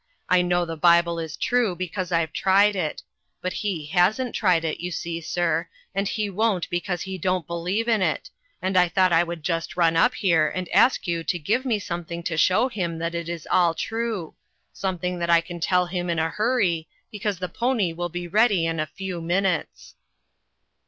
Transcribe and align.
I 0.29 0.41
know 0.41 0.65
the 0.65 0.75
Bible 0.75 1.19
is 1.19 1.37
true, 1.37 1.75
because 1.75 2.11
I've 2.11 2.33
tried 2.33 2.75
it; 2.75 3.03
but 3.39 3.53
he 3.53 3.85
hasn't 3.85 4.33
tried 4.33 4.65
it, 4.65 4.79
you 4.79 4.89
see, 4.89 5.21
sir, 5.21 5.67
and 5.93 6.07
he 6.07 6.27
won't 6.27 6.67
because 6.71 7.03
he 7.03 7.19
don't 7.19 7.45
believe 7.45 7.87
in 7.87 8.01
it, 8.01 8.27
and 8.63 8.75
I 8.75 8.89
thought 8.89 9.13
I 9.13 9.21
would 9.23 9.43
just 9.43 9.77
run 9.77 9.95
up 9.95 10.15
here 10.15 10.49
and 10.49 10.67
ask 10.69 11.05
you 11.05 11.23
to 11.25 11.37
give 11.37 11.65
me 11.65 11.77
something 11.77 12.23
to 12.23 12.35
show 12.35 12.67
him 12.67 12.97
that 12.97 13.13
it 13.13 13.29
is 13.29 13.47
all 13.51 13.75
true; 13.75 14.33
something 14.73 15.19
312 15.19 15.21
INTERRUPTED. 15.21 15.21
that 15.21 15.37
I 15.37 15.41
can 15.45 15.59
tell 15.59 15.85
him 15.85 16.09
in 16.09 16.17
a 16.17 16.31
hurry, 16.31 16.87
because 17.11 17.37
the 17.37 17.47
pony 17.47 17.93
will 17.93 18.09
be 18.09 18.27
ready 18.27 18.65
in 18.65 18.79
a 18.79 18.87
few 18.87 19.21
minutes." 19.21 19.93